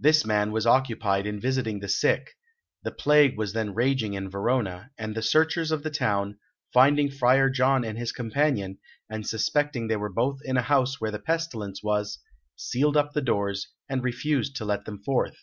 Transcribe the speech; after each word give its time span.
This 0.00 0.26
man 0.26 0.50
was 0.50 0.66
occupied 0.66 1.28
in 1.28 1.38
visiting 1.38 1.78
the 1.78 1.86
sick; 1.86 2.30
the 2.82 2.90
plague 2.90 3.38
was 3.38 3.52
then 3.52 3.72
raging 3.72 4.14
in 4.14 4.28
Verona, 4.28 4.90
and 4.98 5.14
the 5.14 5.22
searchers 5.22 5.70
of 5.70 5.84
the 5.84 5.92
town, 5.92 6.40
finding 6.74 7.08
Friar 7.08 7.48
John 7.48 7.84
and 7.84 7.96
his 7.96 8.10
companion, 8.10 8.78
and 9.08 9.24
suspecting 9.24 9.86
they 9.86 9.94
were 9.94 10.12
both 10.12 10.40
in 10.42 10.56
a 10.56 10.62
house 10.62 11.00
where 11.00 11.12
the 11.12 11.20
pestilence 11.20 11.84
was, 11.84 12.18
sealed 12.56 12.96
up 12.96 13.12
the 13.12 13.22
doors, 13.22 13.68
and 13.88 14.02
refused 14.02 14.56
to 14.56 14.64
let 14.64 14.86
them 14.86 14.98
forth. 15.04 15.36